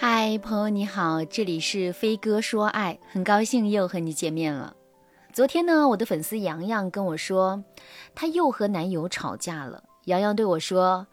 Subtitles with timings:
[0.00, 4.76] 嗨，朋友你好，这里是飞哥说爱，很高兴又和你见面了。
[5.32, 7.64] 昨天呢，我的粉丝洋洋跟我说，
[8.14, 9.82] 她又和男友吵架了。
[10.04, 11.04] 洋洋对我说：“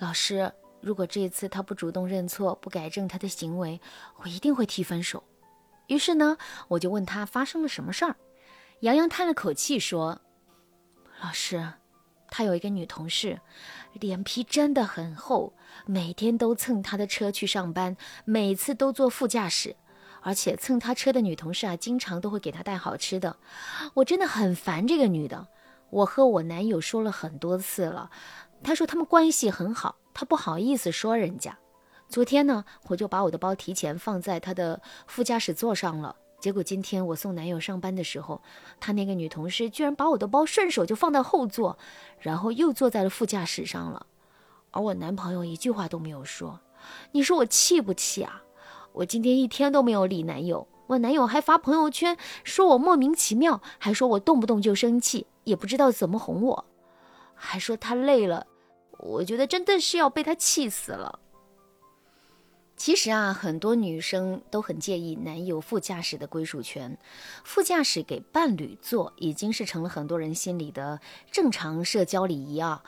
[0.00, 3.80] 老师，如果这次他不主动认错，不改正他的行为，
[4.16, 5.22] 我一定会提分手。”
[5.86, 8.16] 于是呢，我就问他发生了什么事儿。
[8.80, 10.20] 洋洋叹了口气说
[11.22, 11.74] ：“老师。”
[12.28, 13.40] 他有一个女同事，
[13.96, 15.52] 脸皮真的很厚，
[15.86, 19.76] 每天都蹭他的车去上班，每次都坐副驾驶，
[20.22, 23.36] 而且蹭他车的女同事啊，经常都会给他带好吃的。
[23.94, 25.48] 我真的很烦这个女的，
[25.90, 28.10] 我和我男友说了很多次了，
[28.62, 31.56] 他说他们关系很好，他不好意思说人家。
[32.08, 36.14] 昨天呢，我就把我的包提前放在他的副驾驶座上了。
[36.38, 38.40] 结果今天我送男友上班的时候，
[38.78, 41.78] 他那个女同事居然把我的包顺手就放到后座，
[42.20, 44.06] 然后又坐在了副驾驶上了，
[44.70, 46.60] 而我男朋友一句话都没有说。
[47.12, 48.42] 你说我气不气啊？
[48.92, 56.64] 我今天一天都没有理男友，我男友还发朋友圈说我莫名其妙，还说我动不动就生气，也不知道怎么哄我，
[57.34, 58.46] 还说他累了。
[58.98, 61.18] 我觉得真的是要被他气死了。
[62.76, 66.98] 其实啊，很多女生都很介意男友副驾驶的归属权，
[67.42, 72.82] 副驾驶给伴侣坐已经是成了很多人心里的正常社交礼仪啊。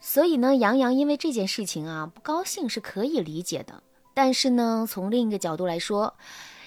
[0.00, 3.82] 所以呢，杨洋因为这件事情啊不高兴是可以理解的。
[4.14, 6.16] 但是呢，从另一个角度来说，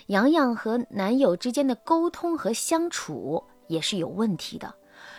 [0.06, 4.76] 杨洋和男友之间的沟通和相处也是有问题的。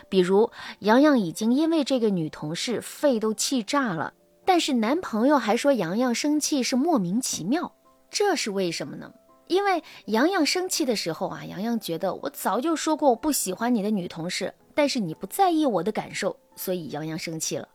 [0.08, 4.14] 比如，杨洋已经因为这个女同事肺都气炸了。
[4.44, 7.72] 但是男朋友还说洋洋生气是莫名其妙，
[8.10, 9.12] 这是为什么呢？
[9.46, 17.68] 因为洋洋生气的时候啊，洋洋觉得我早就说过我不喜欢你的女同事，但是你不在意我的感受，所以洋洋生气了。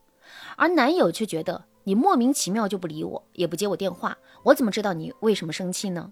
[0.56, 6.12] 而男友却觉得你莫名其妙就不理我，也不接我电话，我怎么知道你为什么生气呢？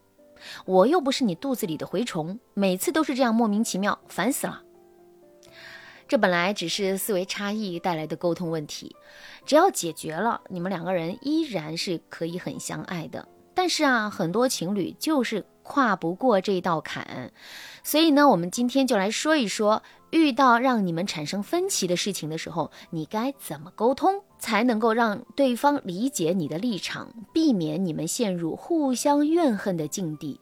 [0.65, 4.62] 我又不是你肚子里的蛔虫，每次都是这样莫名其妙，烦死了。
[6.13, 8.95] 这本来只是思维差异带来的沟通问题，
[9.47, 13.27] 只要解决了，你们两个人依然是可以很相爱的。
[13.55, 17.31] 但是啊，很多情侣就是跨不过这道坎，
[17.83, 19.81] 所以呢，我们今天就来说一说，
[20.11, 30.39] 遇到让你们产生分歧的事情的时候，你该怎么沟通，才能够让对方理解你的立场，避免你们陷入互相怨恨的境地。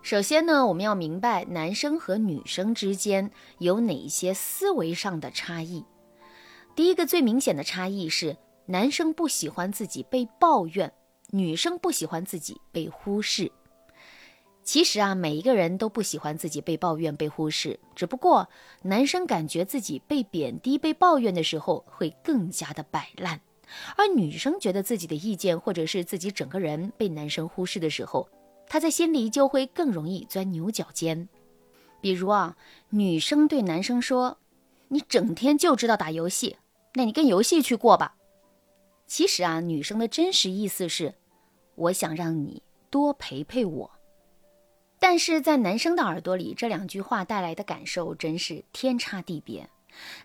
[0.00, 5.84] 首先呢，我们要明白男生和女生之间有哪一些思维上的差异。
[6.74, 10.90] 第一个最明显的差异是，男生不喜欢自己被抱怨，
[11.30, 13.52] 女生不喜欢自己被忽视。
[14.62, 18.48] 其实啊，每一个人都不喜欢自己被抱怨、被忽视，只不过
[18.82, 23.40] 男生感觉自己被贬低、被抱怨的时候会更加的摆烂，
[23.96, 28.26] 而女生觉得自己的意见或者是自己整个人被男生忽视的时候。
[28.68, 31.28] 他在心里就会更容易钻牛角尖，
[32.00, 32.56] 比如啊，
[32.90, 34.38] 女生对男生说
[34.88, 36.56] ：“你整天就知道打游戏，
[36.94, 38.16] 那你跟游戏去过吧。”
[39.06, 41.14] 其实啊，女生的真实意思是
[41.76, 43.90] ：“我想让你多陪陪我。”
[45.00, 49.70] 但是在男生的耳朵里，这两句话带来的感受真是天差地别。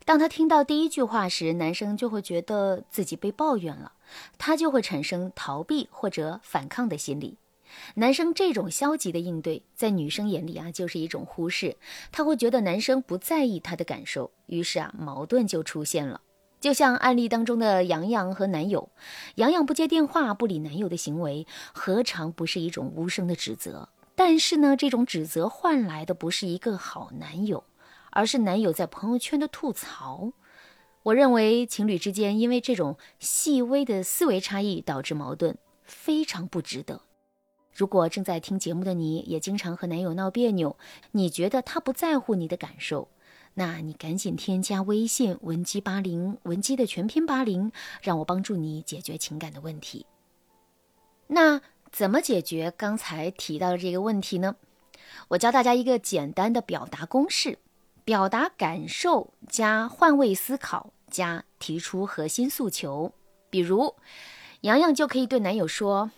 [0.03, 3.93] 当他听到第一句话时，男生就会觉得自己被抱怨了，
[4.37, 7.37] 他就会产生逃避或者反抗的心理。
[7.95, 11.77] 男生这种消极的应对，在女生眼里啊，就是一种忽视。
[12.11, 16.21] 她会觉得男生不在意她的感受，于是啊，矛盾就出现了。
[16.59, 18.89] 就像案例当中的杨洋和男友，
[19.35, 23.89] 杨洋不接电话、不理男友的行为，何尝不是一种无声的指责？
[24.15, 27.65] 但是呢，这种指责换来的不是一个好男友，
[28.11, 30.31] 而是男友在朋友圈的吐槽。
[31.01, 37.01] 我认为情侣之间因为这种细微的思维差异导致矛盾，非常不值得。
[37.73, 40.77] 如果正在听节目的你也经常和男友闹别扭，
[41.11, 43.07] 你觉得他不在乎你的感受，
[43.55, 50.05] 那你赶紧添加微信文姬八零，文姬的全拼八零，让我帮助你解决情感的问题。
[51.27, 51.61] 那
[51.91, 54.55] 怎么解决刚才提到的这个问题呢？
[55.29, 57.57] 我教大家一个简单的表达公式：
[58.03, 63.11] 表达感受加换位思考加提出核心诉求。
[63.49, 63.95] 比如，
[64.61, 66.11] 洋洋就可以对男友说。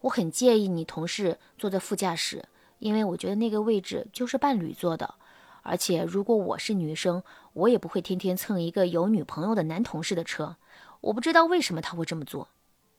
[0.00, 2.44] 我很介意你同事坐在副驾驶，
[2.78, 5.14] 因为我觉得那个位置就是伴侣坐的。
[5.62, 7.22] 而且如果我是女生，
[7.52, 10.56] 我也不会天天蹭一个有女朋友的男同事的车。
[11.00, 12.48] 我不知道为什么他会这么做，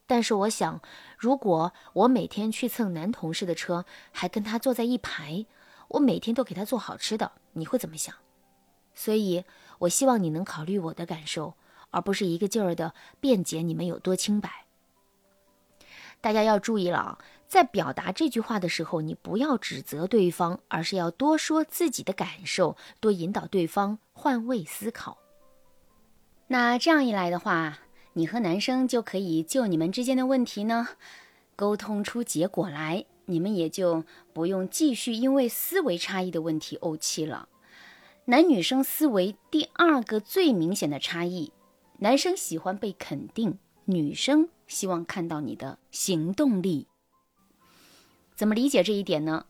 [0.06, 0.80] 但是我想，
[1.18, 5.46] 如果我每天去蹭男同事的车，还跟他坐在一排，
[5.88, 8.14] 我每天都给他做好吃的，你会怎么想？
[8.94, 9.44] 所以，
[9.80, 11.54] 我希望你能考虑我的感受，
[11.90, 14.59] 而不是一个劲儿的辩解你们有多清白。
[16.20, 17.18] 大家要注意了啊，
[17.48, 25.18] 在表达这句话的时候，你不要指责对方，而是要多说自己的感受，多引导对方换位思考。
[26.48, 27.78] 那这样一来的话，
[28.14, 30.88] 你和男生就可以就你们之间的问题呢，
[31.56, 37.48] 沟通出结果来，你们也就不用继续因为思维差异的问题怄气了。
[38.26, 41.52] 男女生思维第二个最明显的差异，
[42.00, 43.58] 男生喜欢被肯定，
[43.90, 46.86] 女生希望看到你的行动力。
[48.34, 49.46] 怎么理解这一点呢？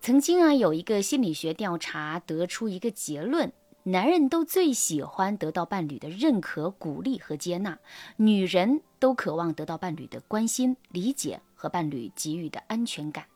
[0.00, 3.52] 曾经啊，有一个心理学调查得出一个结论：
[3.84, 7.78] 男人都最喜欢得到伴侣的认可、鼓励和接纳，
[8.16, 13.26] 女人都渴望得到伴侣的关心、理解和伴侣给予的安全感。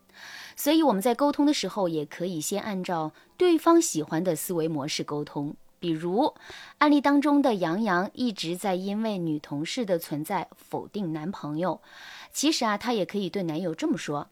[0.56, 5.54] 所以我们在沟通的时候，也可以先按照对方喜欢的思维模式沟通。
[5.80, 6.34] 比如
[6.78, 11.80] 案例当中的杨洋一直在因为女同事的存在否定男朋友，
[12.32, 14.28] 其实啊，他也可以对男友这么说。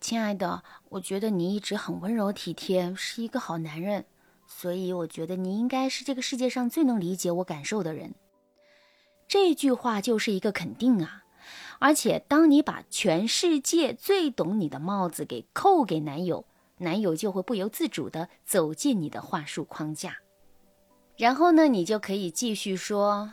[0.00, 4.04] 亲爱的，我觉得你一直很温柔体贴，是一个好男人，
[4.46, 8.14] 所以我觉得你应该是这个世界上最能理解我感受的人。
[9.26, 11.24] 这句话就是一个肯定啊！
[11.78, 16.44] 而且，当你把全世界最懂你的帽子给扣给男友，
[16.78, 20.18] 男友就会不由自主地走进你的话术框架。
[21.16, 23.32] 然后呢，你就可以继续说：“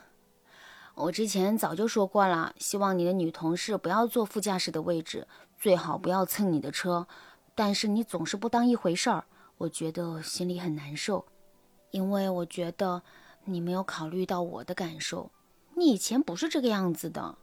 [0.95, 5.27] 我之前早就说过了，希望你的女同事不要坐副驾驶的位置。”
[5.61, 7.07] 最好不要蹭你的车，
[7.53, 9.25] 但是你总是不当一回事儿，
[9.59, 11.23] 我觉得心里很难受，
[11.91, 13.03] 因为我觉得
[13.45, 15.29] 你没有考虑到我的感受。
[15.75, 17.37] 你以前不是这个样子的。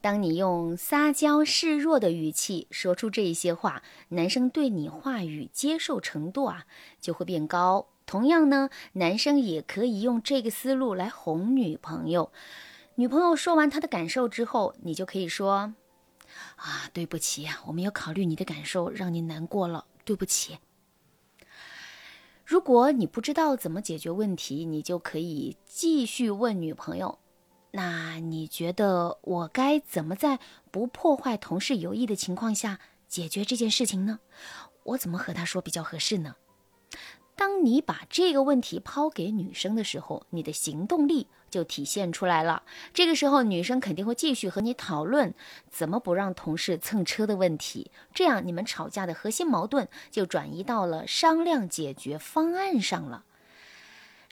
[0.00, 6.64] 当你用撒娇示弱的语气说出这些话，男生对你话语接受程度啊
[7.00, 7.86] 就会变高。
[8.10, 12.32] 同样呢，男生也可以用这个思路来哄女朋友。
[12.96, 15.72] 女朋友说完她的感受之后，你就可以说。
[16.56, 20.58] 啊，对不起呀，我没有考虑你的感受，让你难过了，对不起。
[22.44, 27.20] 如果你不知道怎么解决问题，你就可以继续问女朋友
[27.70, 30.40] ：“那你觉得我该怎么在
[30.72, 34.18] 不破坏同事友谊的情况下解决这件事情呢？
[34.82, 36.34] 我怎么和他说比较合适呢？”
[37.40, 42.64] 当你把这个问题抛给女生的时候，你的行动力就体现出来了。
[42.92, 45.32] 这个时候，女生肯定会继续和你讨论
[45.70, 47.90] 怎么不让同事蹭车的问题。
[48.12, 53.24] 这样，你们吵架的核心矛盾就转移到了商量解决方案上了。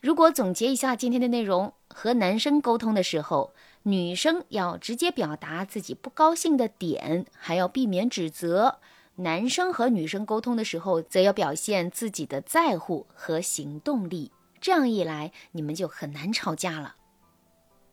[0.02, 8.80] 如果总结一下今天的内容，和男生沟通的时候，女生要直接表达自己不高兴的点，还要避免指责。
[9.20, 14.30] 男生和女生沟通的时候，则要表现自己的在乎和行动力，
[14.60, 16.94] 这样一来，你们就很难吵架了。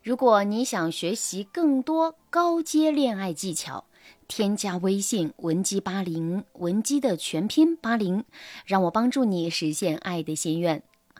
[0.03, 3.85] 如果你想学习更多高阶恋爱技巧，
[4.27, 8.23] 添加微信文姬八零，文姬的全拼八零，
[8.63, 10.83] 让我帮助你实现爱的心愿。